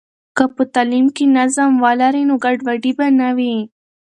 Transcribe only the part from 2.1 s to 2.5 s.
نو